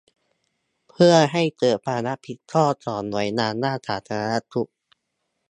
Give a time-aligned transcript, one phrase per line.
[0.89, 4.71] เพื่อให้เกิดความรับผิดชอบของหน่วยงานด้านสาธารณสุข